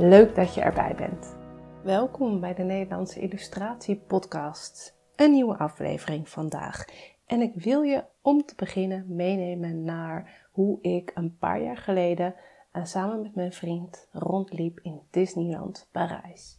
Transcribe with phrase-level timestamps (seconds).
[0.00, 1.36] Leuk dat je erbij bent.
[1.82, 4.96] Welkom bij de Nederlandse Illustratie Podcast.
[5.16, 6.84] Een nieuwe aflevering vandaag.
[7.26, 12.34] En ik wil je om te beginnen meenemen naar hoe ik een paar jaar geleden
[12.72, 16.58] uh, samen met mijn vriend rondliep in Disneyland Parijs.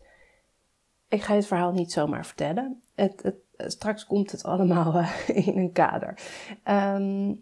[1.08, 2.81] Ik ga dit verhaal niet zomaar vertellen.
[2.95, 6.20] Het, het, straks komt het allemaal uh, in een kader.
[6.66, 7.42] Um,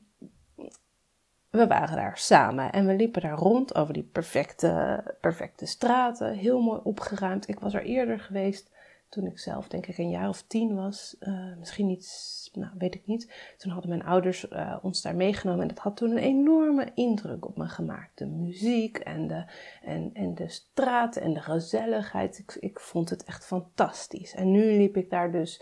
[1.50, 6.34] we waren daar samen en we liepen daar rond over die perfecte, perfecte straten.
[6.34, 7.48] Heel mooi opgeruimd.
[7.48, 8.72] Ik was er eerder geweest
[9.10, 11.16] toen ik zelf denk ik een jaar of tien was.
[11.20, 13.54] Uh, misschien niet, nou weet ik niet.
[13.58, 17.46] Toen hadden mijn ouders uh, ons daar meegenomen en dat had toen een enorme indruk
[17.46, 18.18] op me gemaakt.
[18.18, 19.46] De muziek en de,
[19.84, 22.38] en, en de straten en de gezelligheid.
[22.40, 24.34] Ik, ik vond het echt fantastisch.
[24.34, 25.62] En nu liep ik daar dus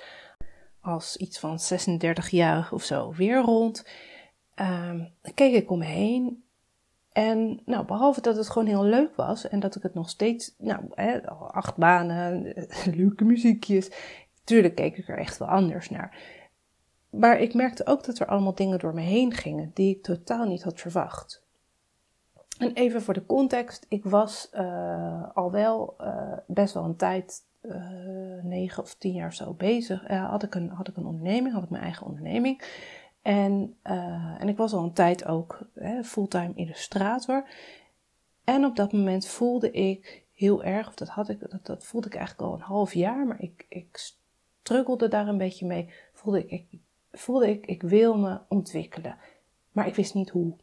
[0.82, 3.86] als iets van 36 jaar of zo weer rond
[4.62, 6.44] um, keek ik om me heen.
[7.12, 10.56] En nou, behalve dat het gewoon heel leuk was en dat ik het nog steeds,
[10.58, 12.54] nou, hè, acht banen,
[12.98, 13.92] leuke muziekjes.
[14.44, 16.18] Tuurlijk keek ik er echt wel anders naar.
[17.10, 20.46] Maar ik merkte ook dat er allemaal dingen door me heen gingen die ik totaal
[20.46, 21.46] niet had verwacht.
[22.58, 27.44] En even voor de context, ik was uh, al wel uh, best wel een tijd,
[27.62, 27.76] uh,
[28.44, 30.08] negen of tien jaar zo bezig.
[30.08, 32.64] had, ik een, had ik een onderneming, had ik mijn eigen onderneming.
[33.28, 37.50] En, uh, en ik was al een tijd ook hè, fulltime illustrator.
[38.44, 42.08] En op dat moment voelde ik heel erg, of dat, had ik, dat, dat voelde
[42.08, 44.14] ik eigenlijk al een half jaar, maar ik, ik
[44.62, 45.90] struggelde daar een beetje mee.
[46.14, 46.80] Voelde ik, ik,
[47.12, 49.18] voelde ik, ik wil me ontwikkelen,
[49.72, 50.54] maar ik wist niet hoe.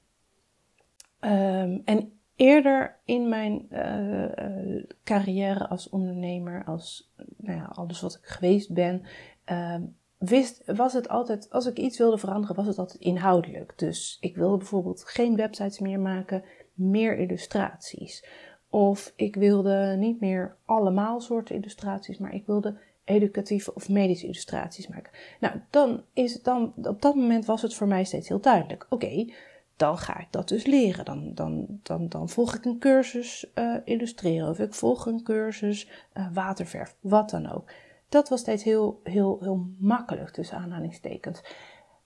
[1.20, 8.14] Um, en eerder in mijn uh, uh, carrière als ondernemer, als nou ja, alles wat
[8.14, 9.02] ik geweest ben,
[9.44, 13.72] um, wist, was het altijd, als ik iets wilde veranderen, was het altijd inhoudelijk.
[13.76, 18.26] Dus ik wilde bijvoorbeeld geen websites meer maken, meer illustraties.
[18.68, 24.88] Of ik wilde niet meer allemaal soorten illustraties, maar ik wilde educatieve of medische illustraties
[24.88, 25.12] maken.
[25.40, 28.86] Nou, dan is dan, op dat moment was het voor mij steeds heel duidelijk.
[28.88, 29.32] Oké,
[29.76, 31.04] dan ga ik dat dus leren.
[31.04, 35.88] Dan, dan, dan, dan volg ik een cursus uh, illustreren of ik volg een cursus
[36.14, 37.70] uh, waterverf, wat dan ook
[38.14, 41.44] dat was steeds heel, heel, heel makkelijk tussen aanhalingstekens.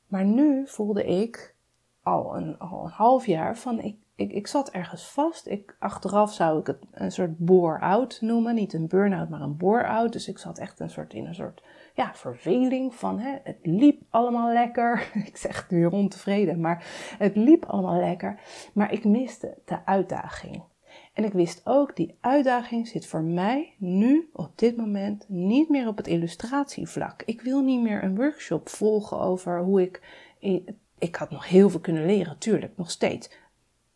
[0.06, 1.54] Maar nu voelde ik
[2.02, 5.46] al een, al een half jaar van ik, ik, ik zat ergens vast.
[5.46, 8.54] Ik, achteraf zou ik het een soort bore-out noemen.
[8.54, 10.12] Niet een burn-out, maar een bore-out.
[10.12, 11.62] Dus ik zat echt een soort, in een soort
[11.94, 15.10] ja, verveling van hè, het liep allemaal lekker.
[15.26, 16.86] ik zeg nu ontevreden, maar
[17.18, 18.40] het liep allemaal lekker.
[18.72, 20.62] Maar ik miste de uitdaging.
[21.18, 25.88] En ik wist ook, die uitdaging zit voor mij nu op dit moment niet meer
[25.88, 27.22] op het illustratievlak.
[27.22, 30.02] Ik wil niet meer een workshop volgen over hoe ik.
[30.98, 33.30] Ik had nog heel veel kunnen leren, tuurlijk, nog steeds.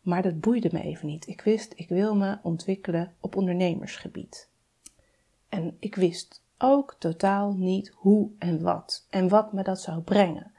[0.01, 1.27] Maar dat boeide me even niet.
[1.27, 4.49] Ik wist, ik wil me ontwikkelen op ondernemersgebied.
[5.49, 9.05] En ik wist ook totaal niet hoe en wat.
[9.09, 10.51] En wat me dat zou brengen.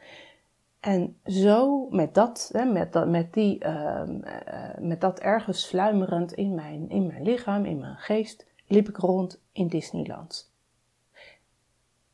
[0.84, 4.02] En zo, met dat, hè, met, dat, met, die, uh,
[4.78, 9.42] met dat ergens sluimerend in mijn, in mijn lichaam, in mijn geest, liep ik rond
[9.52, 10.52] in Disneyland.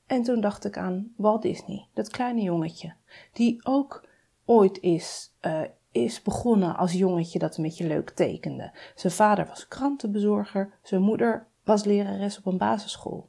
[0.06, 2.94] En toen dacht ik aan Walt Disney, dat kleine jongetje,
[3.32, 4.08] die ook
[4.44, 8.72] ooit is, uh, is begonnen als jongetje dat een beetje leuk tekende.
[8.94, 13.28] Zijn vader was krantenbezorger, zijn moeder was lerares op een basisschool.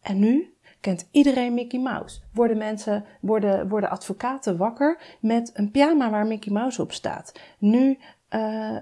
[0.00, 2.20] En nu kent iedereen Mickey Mouse.
[2.32, 7.40] Worden mensen, worden, worden advocaten wakker met een pyjama waar Mickey Mouse op staat.
[7.58, 7.98] Nu
[8.34, 8.76] uh,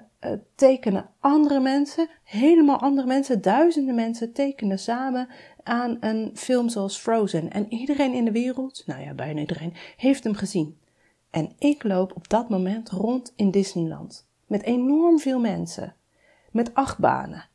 [0.54, 5.28] tekenen andere mensen, helemaal andere mensen, duizenden mensen tekenen samen
[5.62, 7.50] aan een film zoals Frozen.
[7.50, 10.78] En iedereen in de wereld, nou ja, bijna iedereen, heeft hem gezien.
[11.30, 14.28] En ik loop op dat moment rond in Disneyland.
[14.46, 15.94] Met enorm veel mensen.
[16.50, 17.48] Met achtbanen.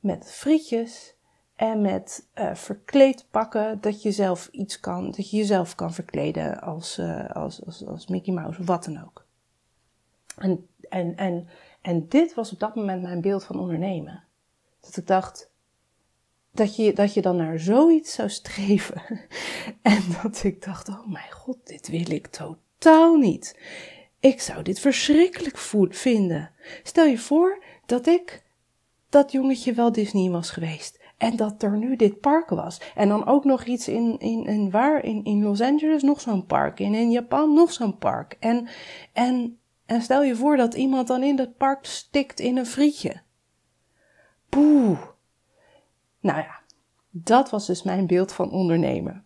[0.00, 1.13] Met frietjes
[1.56, 6.60] en met uh, verkleed pakken dat je zelf iets kan, dat je jezelf kan verkleden
[6.60, 9.24] als, uh, als, als, als Mickey Mouse of wat dan ook.
[10.36, 11.48] En, en, en,
[11.80, 14.24] En dit was op dat moment mijn beeld van ondernemen.
[14.80, 15.50] Dat ik dacht,
[16.50, 19.02] dat je, dat je dan naar zoiets zou streven.
[19.82, 23.58] En dat ik dacht, oh mijn god, dit wil ik totaal niet.
[24.20, 25.58] Ik zou dit verschrikkelijk
[25.90, 26.50] vinden.
[26.82, 28.42] Stel je voor dat ik
[29.08, 30.98] dat jongetje wel Disney was geweest.
[31.16, 32.80] En dat er nu dit park was.
[32.94, 35.04] En dan ook nog iets in, in, in waar?
[35.04, 36.80] In, in Los Angeles nog zo'n park.
[36.80, 38.36] En in Japan nog zo'n park.
[38.40, 38.68] En,
[39.12, 43.20] en, en stel je voor dat iemand dan in dat park stikt in een frietje.
[44.48, 44.98] Poeh.
[46.20, 46.60] Nou ja,
[47.10, 49.24] dat was dus mijn beeld van ondernemen.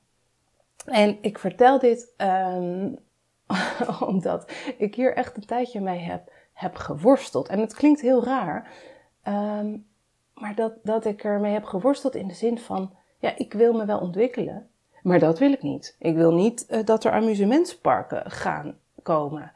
[0.84, 2.98] En ik vertel dit um,
[4.12, 7.48] omdat ik hier echt een tijdje mee heb, heb geworsteld.
[7.48, 8.70] En het klinkt heel raar,
[9.24, 9.86] um,
[10.40, 13.84] maar dat, dat ik ermee heb geworsteld in de zin van, ja, ik wil me
[13.84, 14.68] wel ontwikkelen,
[15.02, 15.96] maar dat wil ik niet.
[15.98, 19.52] Ik wil niet uh, dat er amusementsparken gaan komen.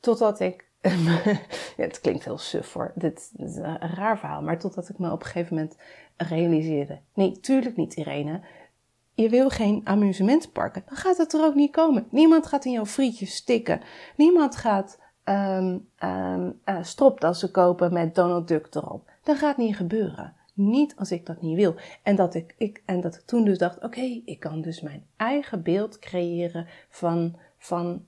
[0.00, 0.66] Totdat ik
[1.76, 2.92] ja, het klinkt heel suf hoor.
[2.94, 4.42] Dit, is een raar verhaal.
[4.42, 5.76] Maar totdat ik me op een gegeven moment
[6.16, 6.98] realiseerde.
[7.14, 8.40] Nee, tuurlijk niet, Irene.
[9.14, 10.82] Je wil geen amusementsparken.
[10.86, 12.06] Dan gaat het er ook niet komen.
[12.10, 13.80] Niemand gaat in jouw frietjes stikken.
[14.16, 15.88] Niemand gaat um,
[16.82, 19.10] stropdassen kopen met Donald Duck erop.
[19.28, 20.34] Dat gaat niet gebeuren.
[20.54, 21.74] Niet als ik dat niet wil.
[22.02, 25.62] En dat ik, ik, en dat toen dus dacht: oké, ik kan dus mijn eigen
[25.62, 28.04] beeld creëren van, van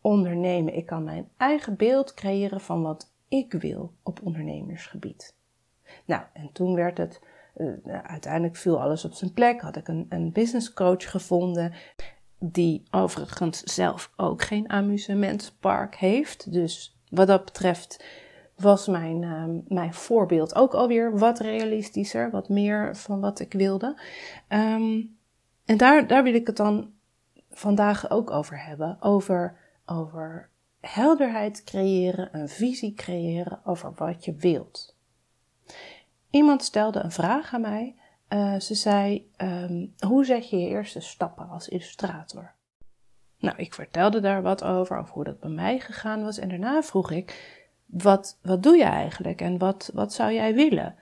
[0.00, 0.76] ondernemen.
[0.76, 5.34] Ik kan mijn eigen beeld creëren van wat ik wil op ondernemersgebied.
[6.04, 7.20] Nou, en toen werd het,
[7.56, 7.72] uh,
[8.02, 9.60] uiteindelijk viel alles op zijn plek.
[9.60, 11.72] Had ik een, een business coach gevonden,
[12.38, 16.52] die overigens zelf ook geen amusementspark heeft.
[16.52, 18.04] Dus wat dat betreft
[18.62, 24.00] was mijn, uh, mijn voorbeeld ook alweer wat realistischer, wat meer van wat ik wilde.
[24.48, 25.16] Um,
[25.64, 26.90] en daar, daar wil ik het dan
[27.50, 28.96] vandaag ook over hebben.
[29.00, 30.50] Over over
[30.80, 34.96] helderheid creëren, een visie creëren over wat je wilt.
[36.30, 37.96] Iemand stelde een vraag aan mij.
[38.28, 42.54] Uh, ze zei: um, Hoe zet je je eerste stappen als illustrator?
[43.38, 46.38] Nou, ik vertelde daar wat over, over hoe dat bij mij gegaan was.
[46.38, 47.60] En daarna vroeg ik:
[47.92, 50.94] Wat, wat doe je eigenlijk en wat, wat zou jij willen?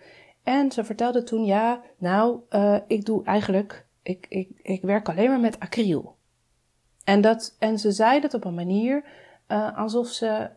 [0.43, 5.29] En ze vertelde toen: Ja, nou, uh, ik doe eigenlijk, ik, ik, ik werk alleen
[5.29, 6.17] maar met acryl.
[7.05, 9.05] En, dat, en ze zei dat op een manier
[9.49, 10.51] uh, alsof, ze,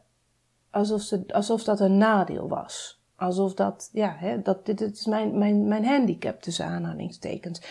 [0.72, 3.02] alsof, ze, alsof dat een nadeel was.
[3.16, 7.62] Alsof dat, ja, hè, dat, dit, dit is mijn, mijn, mijn handicap tussen aanhalingstekens.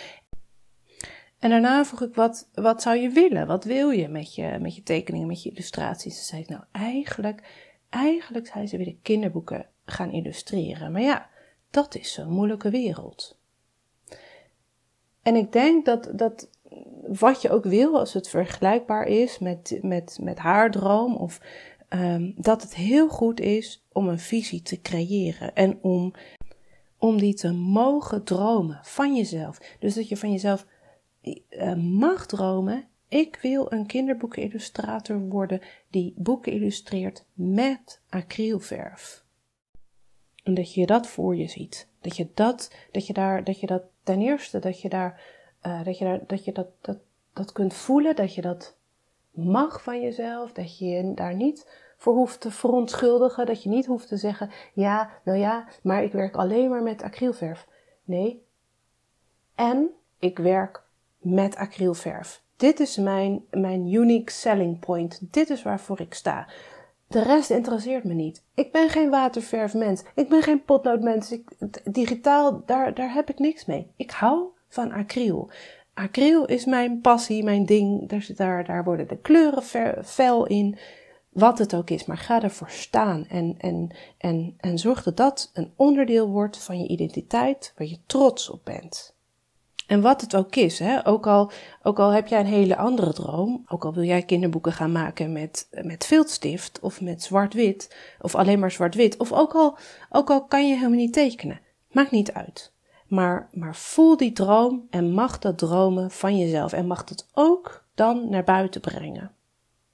[1.39, 3.47] En daarna vroeg ik, wat, wat zou je willen?
[3.47, 6.19] Wat wil je met je, met je tekeningen, met je illustraties?
[6.19, 7.43] Ze zei, nou eigenlijk,
[7.93, 10.93] eigenlijk zei ze willen kinderboeken gaan illustreren.
[10.93, 11.31] Maar ja,
[11.71, 13.39] dat is zo'n moeilijke wereld.
[15.23, 16.49] En ik denk dat, dat
[17.07, 21.41] wat je ook wil, als het vergelijkbaar is met, met, met haar droom, of
[21.89, 26.13] um, dat het heel goed is om een visie te creëren en om,
[26.99, 29.59] om die te mogen dromen van jezelf.
[29.79, 30.67] Dus dat je van jezelf
[31.23, 32.89] uh, mag dromen.
[33.13, 35.61] Ik wil een kinderboekenillustrator worden
[35.91, 39.25] die boeken illustreert met acrylverf.
[40.43, 41.89] En dat je dat voor je ziet.
[42.01, 45.23] Dat je dat, dat je daar, dat je dat ten eerste, dat je daar
[45.67, 46.99] uh, dat je, daar, dat, je dat, dat,
[47.33, 48.77] dat kunt voelen, dat je dat
[49.31, 53.87] mag van jezelf, dat je je daar niet voor hoeft te verontschuldigen, dat je niet
[53.87, 57.69] hoeft te zeggen, ja, nou ja, maar ik werk alleen maar met acrylverf.
[58.05, 58.47] Nee.
[59.55, 60.83] En ik werk
[61.19, 62.43] met acrylverf.
[62.63, 65.19] Dit is mijn, mijn unique selling point.
[65.31, 66.49] Dit is waarvoor ik sta.
[67.07, 68.45] De rest interesseert me niet.
[68.55, 70.03] Ik ben geen waterverfmens.
[70.15, 71.33] Ik ben geen potloodmens.
[71.33, 71.51] Ik,
[71.85, 73.87] digitaal, daar, daar heb ik niks mee.
[73.97, 75.51] Ik hou van acryl.
[75.95, 78.09] Acryl is mijn passie, mijn ding.
[78.09, 79.63] Daar, daar, daar worden de kleuren
[80.05, 80.79] fel in.
[81.29, 85.51] Wat het ook is, maar ga ervoor staan en, en, en, en zorg dat dat
[85.53, 89.15] een onderdeel wordt van je identiteit, waar je trots op bent.
[89.93, 91.07] En wat het ook is, hè?
[91.07, 91.51] Ook, al,
[91.83, 95.33] ook al heb jij een hele andere droom, ook al wil jij kinderboeken gaan maken
[95.33, 99.77] met, met viltstift of met zwart-wit, of alleen maar zwart-wit, of ook al,
[100.11, 102.73] ook al kan je helemaal niet tekenen, maakt niet uit.
[103.07, 106.73] Maar, maar voel die droom en mag dat dromen van jezelf.
[106.73, 109.33] En mag het ook dan naar buiten brengen.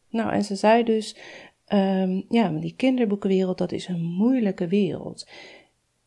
[0.08, 1.16] Nou, en ze zei dus,
[1.68, 5.28] um, ja, die kinderboekenwereld, dat is een moeilijke wereld.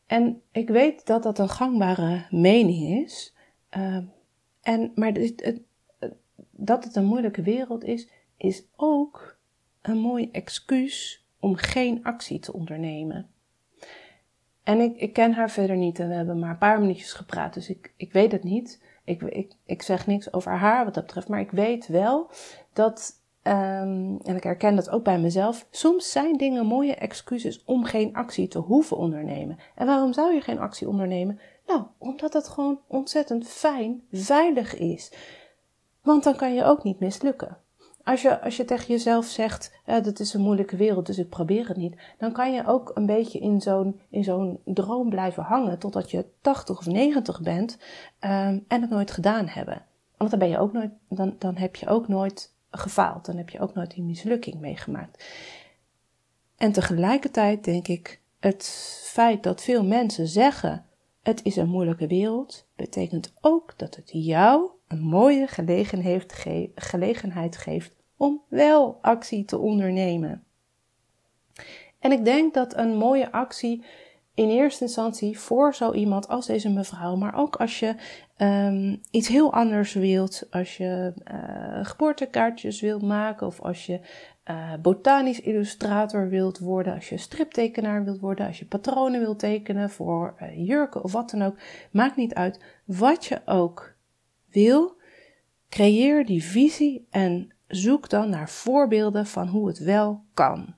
[0.06, 3.34] En ik weet dat dat een gangbare mening is.
[3.78, 4.12] Um,
[4.62, 5.62] en, maar het,
[6.52, 9.38] dat het een moeilijke wereld is, is ook
[9.82, 13.30] een mooi excuus om geen actie te ondernemen.
[14.64, 17.54] En ik, ik ken haar verder niet en we hebben maar een paar minuutjes gepraat,
[17.54, 18.84] dus ik, ik weet het niet.
[19.04, 22.30] Ik, ik, ik zeg niks over haar wat dat betreft, maar ik weet wel
[22.74, 25.68] dat, Ehm, en ik herken dat ook bij mezelf.
[25.72, 29.58] Soms zijn dingen mooie excuses om geen actie te hoeven ondernemen.
[29.76, 31.40] En waarom zou je geen actie ondernemen?
[31.72, 35.12] Nou, omdat het gewoon ontzettend fijn, veilig is.
[36.02, 37.58] Want dan kan je ook niet mislukken.
[38.04, 41.30] Als je, als je tegen jezelf zegt, eh, dat is een moeilijke wereld, dus ik
[41.30, 45.44] probeer het niet, dan kan je ook een beetje in zo'n, in zo'n droom blijven
[45.44, 47.78] hangen totdat je 80 of 90 bent
[48.20, 49.86] ehm, en het nooit gedaan hebben.
[50.18, 53.50] Want dan, ben je ook nooit, dan, dan heb je ook nooit gefaald, dan heb
[53.50, 55.26] je ook nooit die mislukking meegemaakt.
[56.58, 58.66] En tegelijkertijd denk ik, het
[59.04, 60.86] feit dat veel mensen zeggen,
[61.22, 65.48] het is een moeilijke wereld, betekent ook dat het jou een mooie
[66.76, 70.44] gelegenheid geeft om wel actie te ondernemen.
[72.00, 73.84] En ik denk dat een mooie actie
[74.34, 77.96] in eerste instantie voor zo iemand als deze mevrouw, maar ook als je
[78.38, 84.00] um, iets heel anders wilt, als je uh, geboortekaartjes wilt maken of als je
[84.52, 89.90] uh, botanisch illustrator wilt worden, als je striptekenaar wilt worden, als je patronen wilt tekenen
[89.90, 91.58] voor uh, jurken of wat dan ook,
[91.92, 93.94] maakt niet uit wat je ook
[94.50, 95.00] wil.
[95.70, 100.76] Creëer die visie en zoek dan naar voorbeelden van hoe het wel kan.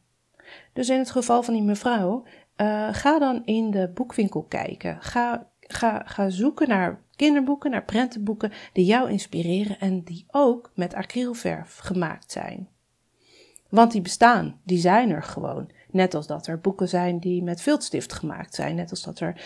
[0.74, 2.24] Dus in het geval van die mevrouw,
[2.58, 5.02] uh, ga dan in de boekwinkel kijken.
[5.02, 10.94] Ga, ga, ga zoeken naar kinderboeken, naar prentenboeken die jou inspireren en die ook met
[10.94, 12.68] acrylverf gemaakt zijn.
[13.74, 15.70] Want die bestaan, die zijn er gewoon.
[15.92, 18.76] Net als dat er boeken zijn die met viltstift gemaakt zijn.
[18.76, 19.42] Net als dat er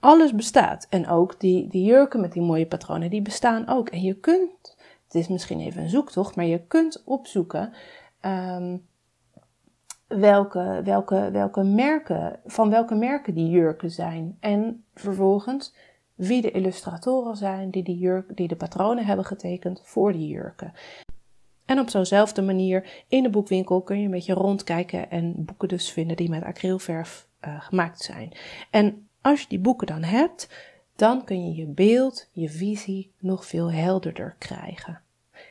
[0.00, 0.86] alles bestaat.
[0.90, 3.88] En ook die, die jurken met die mooie patronen, die bestaan ook.
[3.88, 7.72] En je kunt, het is misschien even een zoektocht, maar je kunt opzoeken
[8.20, 8.86] um,
[10.06, 14.36] welke, welke, welke merken, van welke merken die jurken zijn.
[14.40, 15.74] En vervolgens
[16.14, 20.72] wie de illustratoren zijn die, die, jurk, die de patronen hebben getekend voor die jurken.
[21.68, 25.92] En op zo'nzelfde manier in de boekwinkel kun je een beetje rondkijken en boeken dus
[25.92, 28.32] vinden die met acrylverf uh, gemaakt zijn.
[28.70, 30.48] En als je die boeken dan hebt,
[30.96, 35.00] dan kun je je beeld, je visie nog veel helderder krijgen.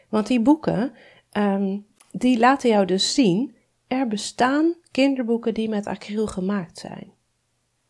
[0.10, 0.94] Want die boeken,
[1.32, 3.56] um, die laten jou dus zien,
[3.88, 7.12] er bestaan kinderboeken die met acryl gemaakt zijn.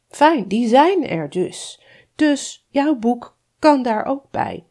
[0.08, 1.82] Fijn, die zijn er dus.
[2.16, 4.66] Dus jouw boek kan daar ook bij.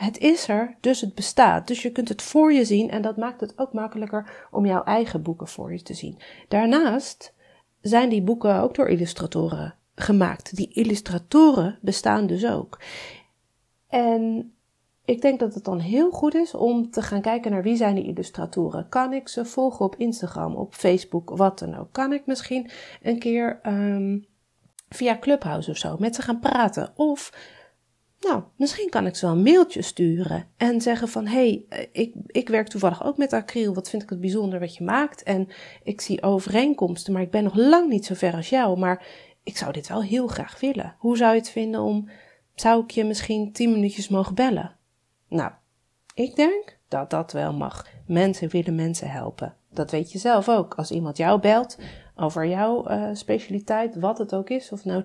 [0.00, 1.66] Het is er, dus het bestaat.
[1.66, 4.84] Dus je kunt het voor je zien en dat maakt het ook makkelijker om jouw
[4.84, 6.18] eigen boeken voor je te zien.
[6.48, 7.34] Daarnaast
[7.80, 10.56] zijn die boeken ook door illustratoren gemaakt.
[10.56, 12.80] Die illustratoren bestaan dus ook.
[13.88, 14.52] En
[15.04, 17.94] ik denk dat het dan heel goed is om te gaan kijken naar wie zijn
[17.94, 18.88] die illustratoren.
[18.88, 21.92] Kan ik ze volgen op Instagram, op Facebook, wat dan ook?
[21.92, 22.70] Kan ik misschien
[23.02, 24.26] een keer um,
[24.88, 26.92] via Clubhouse of zo met ze gaan praten?
[26.96, 27.32] Of
[28.20, 32.14] nou, misschien kan ik ze wel een mailtje sturen en zeggen van hé, hey, ik,
[32.26, 35.48] ik werk toevallig ook met acryl, wat vind ik het bijzonder wat je maakt en
[35.82, 39.06] ik zie overeenkomsten, maar ik ben nog lang niet zo ver als jou, maar
[39.42, 40.94] ik zou dit wel heel graag willen.
[40.98, 42.08] Hoe zou je het vinden om,
[42.54, 44.76] zou ik je misschien tien minuutjes mogen bellen?
[45.28, 45.50] Nou,
[46.14, 47.86] ik denk dat dat wel mag.
[48.06, 49.54] Mensen willen mensen helpen.
[49.70, 50.74] Dat weet je zelf ook.
[50.74, 51.78] Als iemand jou belt
[52.16, 55.04] over jouw uh, specialiteit, wat het ook is, of nou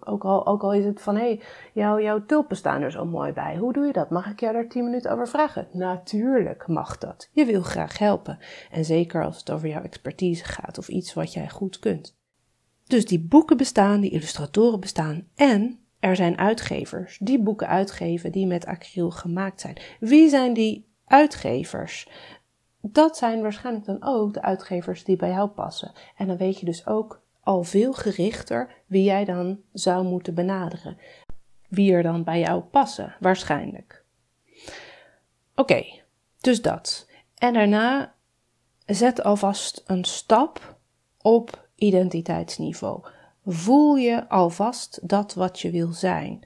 [0.00, 0.24] ook
[0.62, 1.40] al, is het van, hey,
[1.72, 3.56] jou, jouw tulpen staan er zo mooi bij.
[3.56, 4.10] Hoe doe je dat?
[4.10, 5.68] Mag ik jou daar tien minuten over vragen?
[5.72, 7.28] Natuurlijk mag dat.
[7.32, 8.38] Je wil graag helpen.
[8.70, 12.16] En zeker als het over jouw expertise gaat of iets wat jij goed kunt.
[12.84, 18.46] Dus die boeken bestaan, die illustratoren bestaan en er zijn uitgevers die boeken uitgeven die
[18.46, 19.76] met acryl gemaakt zijn.
[20.00, 22.08] Wie zijn die uitgevers?
[22.80, 25.92] Dat zijn waarschijnlijk dan ook de uitgevers die bij jou passen.
[26.16, 30.98] En dan weet je dus ook al veel gerichter wie jij dan zou moeten benaderen.
[31.68, 34.04] Wie er dan bij jou passen, waarschijnlijk.
[35.54, 35.84] Oké,
[36.40, 37.08] dus dat.
[37.34, 38.14] En daarna
[38.86, 40.78] zet alvast een stap
[41.22, 43.04] op identiteitsniveau.
[43.44, 46.40] Voel je alvast dat wat je wil zijn.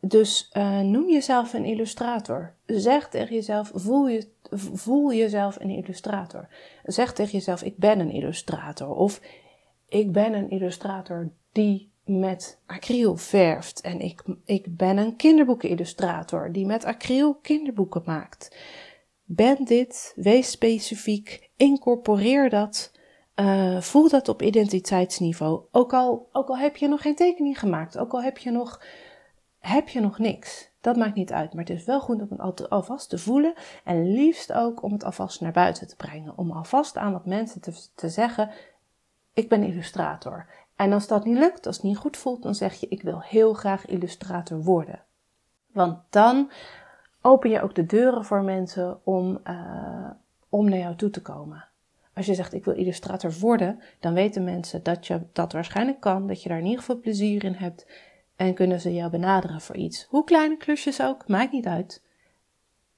[0.00, 2.54] Dus uh, noem jezelf een illustrator.
[2.66, 4.28] Zeg tegen jezelf, voel, je,
[4.74, 6.48] voel jezelf een illustrator.
[6.84, 8.94] Zeg tegen jezelf, ik ben een illustrator.
[8.94, 9.20] Of
[9.92, 13.80] ik ben een illustrator die met acryl verft.
[13.80, 18.56] En ik, ik ben een kinderboekenillustrator die met acryl kinderboeken maakt.
[19.24, 22.92] Ben dit, wees specifiek, incorporeer dat,
[23.36, 25.62] uh, voel dat op identiteitsniveau.
[25.70, 28.82] Ook al, ook al heb je nog geen tekening gemaakt, ook al heb je nog,
[29.58, 30.70] heb je nog niks.
[30.80, 34.12] Dat maakt niet uit, maar het is wel goed om het alvast te voelen en
[34.12, 36.38] liefst ook om het alvast naar buiten te brengen.
[36.38, 38.50] Om alvast aan wat mensen te, te zeggen,
[39.34, 40.46] ik ben illustrator.
[40.76, 43.20] En als dat niet lukt, als het niet goed voelt, dan zeg je, ik wil
[43.20, 45.02] heel graag illustrator worden.
[45.72, 46.50] Want dan
[47.20, 50.10] open je ook de deuren voor mensen om, uh,
[50.48, 51.64] om naar jou toe te komen.
[52.14, 56.26] Als je zegt ik wil illustrator worden, dan weten mensen dat je dat waarschijnlijk kan,
[56.26, 57.86] dat je daar in ieder geval plezier in hebt
[58.36, 60.06] en kunnen ze jou benaderen voor iets.
[60.08, 62.02] Hoe kleine klusjes ook, maakt niet uit.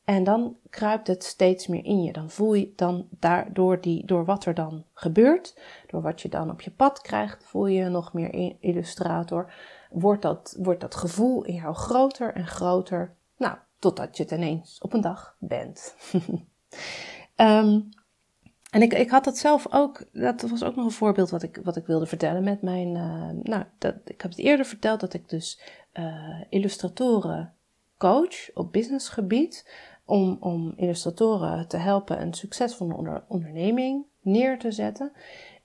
[0.04, 2.12] En dan kruipt het steeds meer in je.
[2.12, 6.50] Dan voel je dan daardoor die, door wat er dan gebeurt, door wat je dan
[6.50, 9.52] op je pad krijgt, voel je nog meer illustrator.
[9.90, 13.14] Wordt dat, wordt dat gevoel in jou groter en groter.
[13.36, 15.96] Nou, totdat je het ineens op een dag bent.
[17.36, 17.88] um,
[18.74, 21.60] En ik, ik had dat zelf ook, dat was ook nog een voorbeeld wat ik,
[21.62, 25.14] wat ik wilde vertellen met mijn, uh, nou, dat, ik heb het eerder verteld dat
[25.14, 25.60] ik dus
[25.92, 27.54] uh, illustratoren
[27.98, 29.70] coach op businessgebied,
[30.04, 35.12] om, om illustratoren te helpen een succesvolle onder, onderneming neer te zetten.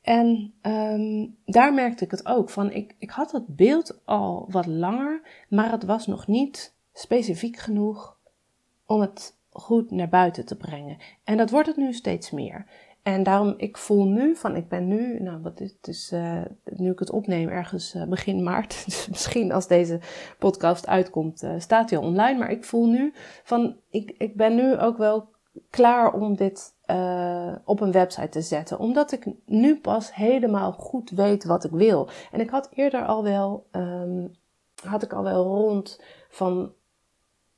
[0.01, 4.65] En um, daar merkte ik het ook van, ik, ik had het beeld al wat
[4.65, 8.17] langer, maar het was nog niet specifiek genoeg
[8.85, 10.97] om het goed naar buiten te brengen.
[11.23, 12.65] En dat wordt het nu steeds meer.
[13.13, 16.91] En daarom, ik voel nu van, ik ben nu, nou wat het, is, uh, nu
[16.91, 19.99] ik het opneem ergens uh, begin maart, dus misschien als deze
[20.39, 22.39] podcast uitkomt, uh, staat hij al online.
[22.39, 23.13] Maar ik voel nu
[23.43, 25.29] van, ik, ik ben nu ook wel
[25.69, 26.77] klaar om dit
[27.65, 28.79] op een website te zetten.
[28.79, 32.09] Omdat ik nu pas helemaal goed weet wat ik wil.
[32.31, 34.31] En ik had eerder al wel, um,
[34.83, 36.71] had ik al wel rond van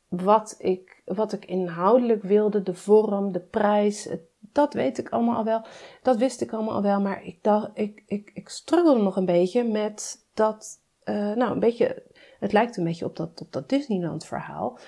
[0.07, 5.35] wat ik, wat ik inhoudelijk wilde, de vorm, de prijs, het dat weet ik allemaal
[5.35, 5.65] al wel.
[6.01, 7.01] Dat wist ik allemaal al wel.
[7.01, 10.79] Maar ik dacht, ik, ik, ik struggelde nog een beetje met dat.
[11.05, 12.03] Uh, nou, een beetje.
[12.39, 14.79] Het lijkt een beetje op dat, op dat Disneyland verhaal.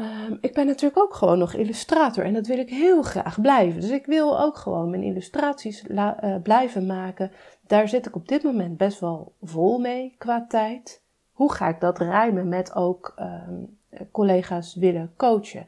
[0.00, 3.80] Um, ik ben natuurlijk ook gewoon nog illustrator en dat wil ik heel graag blijven.
[3.80, 7.32] Dus ik wil ook gewoon mijn illustraties uh, blijven maken.
[7.66, 11.02] Daar zit ik op dit moment best wel vol mee qua tijd.
[11.32, 13.78] Hoe ga ik dat rijmen met ook um,
[14.12, 15.66] collega's willen coachen?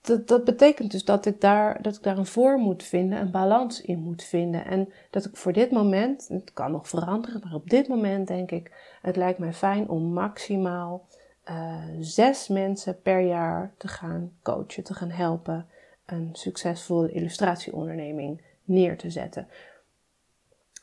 [0.00, 3.30] Dat, dat betekent dus dat ik, daar, dat ik daar een voor moet vinden, een
[3.30, 4.64] balans in moet vinden.
[4.64, 8.50] En dat ik voor dit moment, het kan nog veranderen, maar op dit moment denk
[8.50, 11.06] ik, het lijkt mij fijn om maximaal
[11.50, 15.66] uh, zes mensen per jaar te gaan coachen, te gaan helpen
[16.06, 19.48] een succesvolle illustratieonderneming neer te zetten.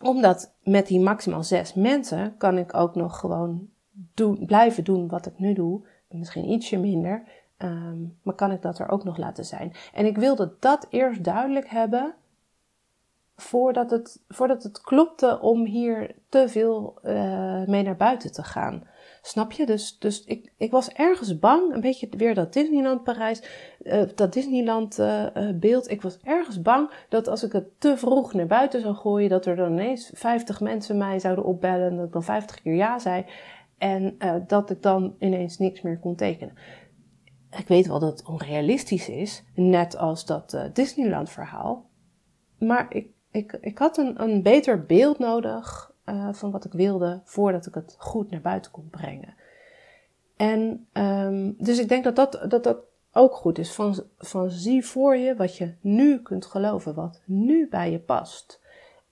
[0.02, 5.26] Omdat met die maximaal zes mensen kan ik ook nog gewoon doen, blijven doen wat
[5.26, 7.24] ik nu doe, misschien ietsje minder,
[7.58, 9.74] Um, maar kan ik dat er ook nog laten zijn?
[9.94, 12.16] En ik wilde dat eerst duidelijk hebben
[13.36, 18.88] voordat het, voordat het klopte om hier te veel uh, mee naar buiten te gaan.
[19.22, 19.66] Snap je?
[19.66, 23.44] Dus, dus ik, ik was ergens bang, een beetje weer dat Disneyland Parijs,
[23.84, 25.92] uh, dat Disneyland uh, beeld.
[25.92, 29.46] Ik was ergens bang dat als ik het te vroeg naar buiten zou gooien, dat
[29.46, 33.26] er dan ineens 50 mensen mij zouden opbellen, dat ik dan 50 keer ja zei.
[33.78, 36.54] En dat ik dan ineens niks meer kon tekenen
[37.58, 41.86] ik weet wel dat het onrealistisch is, net als dat uh, Disneyland verhaal.
[42.58, 47.22] Maar ik, ik, ik had een, een beter beeld nodig uh, van wat ik wilde
[47.24, 49.34] voordat ik het goed naar buiten kon brengen.
[50.36, 52.78] En um, dus ik denk dat dat, dat, dat
[53.14, 53.74] ook goed is.
[53.74, 58.62] Van, van zie voor je wat je nu kunt geloven, wat nu bij je past.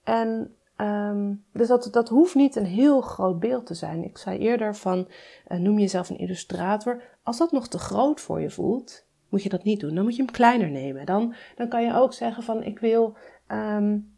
[0.02, 4.04] En um, dus dat, dat hoeft niet een heel groot beeld te zijn.
[4.04, 5.08] Ik zei eerder van,
[5.48, 7.02] uh, noem jezelf een illustrator.
[7.24, 9.94] Als dat nog te groot voor je voelt, moet je dat niet doen.
[9.94, 11.06] Dan moet je hem kleiner nemen.
[11.06, 13.16] Dan, dan kan je ook zeggen van, ik wil
[13.48, 14.16] um,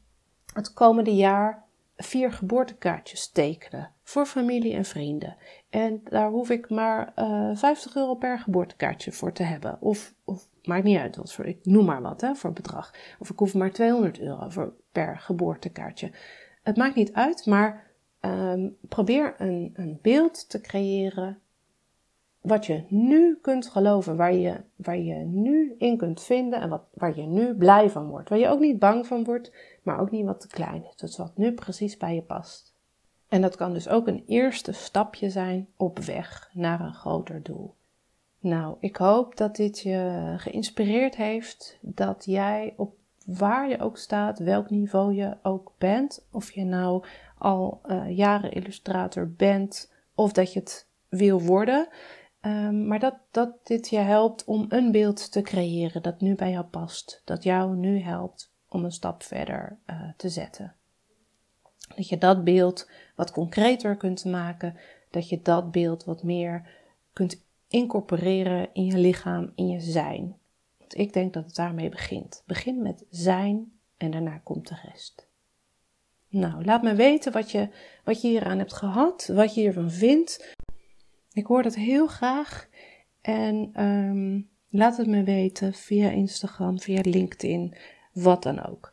[0.52, 1.64] het komende jaar
[1.96, 3.90] vier geboortekaartjes tekenen.
[4.02, 5.36] Voor familie en vrienden.
[5.70, 9.80] En daar hoef ik maar uh, eh, 50 euro per geboortekaartje voor te hebben.
[9.80, 12.94] Of, of maakt niet uit, wat voor, ik noem maar wat hè, voor bedrag.
[13.18, 16.12] Of ik hoef maar 200 euro voor, per geboortekaartje.
[16.62, 17.86] Het maakt niet uit, maar
[18.20, 21.40] um, probeer een, een beeld te creëren
[22.46, 26.82] wat je nu kunt geloven, waar je, waar je nu in kunt vinden en wat,
[26.94, 28.28] waar je nu blij van wordt.
[28.28, 30.96] Waar je ook niet bang van wordt, maar ook niet wat te klein is.
[30.96, 32.74] Dus wat nu precies bij je past.
[33.28, 37.74] En dat kan dus ook een eerste stapje zijn op weg naar een groter doel.
[38.38, 42.94] Nou, ik hoop dat dit je geïnspireerd heeft, dat jij op
[43.26, 46.26] waar je ook staat, welk niveau je ook bent.
[46.32, 47.04] Of je nou
[47.38, 51.88] al uh, jaren illustrator bent of dat je het wil worden.
[52.46, 56.50] Um, maar dat, dat dit je helpt om een beeld te creëren dat nu bij
[56.50, 57.22] jou past.
[57.24, 60.74] Dat jou nu helpt om een stap verder uh, te zetten.
[61.96, 64.76] Dat je dat beeld wat concreter kunt maken.
[65.10, 66.68] Dat je dat beeld wat meer
[67.12, 70.36] kunt incorporeren in je lichaam, in je zijn
[70.94, 72.42] ik denk dat het daarmee begint.
[72.46, 75.26] Begin met zijn en daarna komt de rest.
[76.28, 77.68] Nou, laat me weten wat je,
[78.04, 80.55] wat je hieraan hebt gehad, wat je hiervan vindt.
[81.36, 82.68] Ik hoor dat heel graag.
[83.20, 87.74] En um, Laat het me weten via Instagram, via LinkedIn,
[88.12, 88.92] wat dan ook.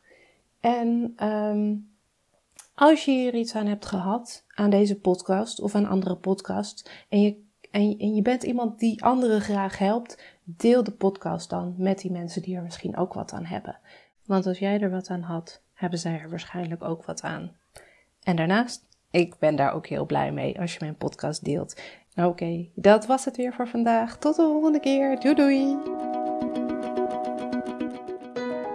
[0.60, 1.76] En ehm,
[2.76, 7.22] als je hier iets aan hebt gehad, aan deze podcast of aan andere podcasts, en
[7.22, 12.12] je, en je bent iemand die anderen graag helpt, deel de podcast dan met die
[12.12, 13.80] mensen die er misschien ook wat aan hebben.
[14.26, 17.56] Want als jij er wat aan had, hebben zij er waarschijnlijk ook wat aan.
[18.24, 21.82] En daarnaast, ik ben daar ook heel blij mee als je mijn podcast deelt.
[22.16, 24.18] Oké, dat was het weer voor vandaag.
[24.18, 25.20] Tot de volgende keer.
[25.20, 25.78] Doei doei!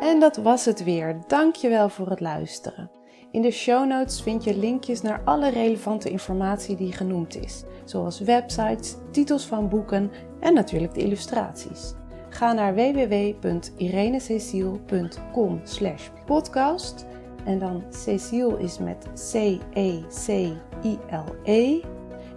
[0.00, 1.20] En dat was het weer.
[1.26, 2.90] Dankjewel voor het luisteren.
[3.30, 8.20] In de show notes vind je linkjes naar alle relevante informatie die genoemd is, zoals
[8.20, 11.94] websites, titels van boeken en natuurlijk de illustraties.
[12.28, 15.62] Ga naar www.irenececiel.com
[16.26, 17.06] podcast
[17.44, 20.56] en dan Cecile is met C-E-C-I-L-E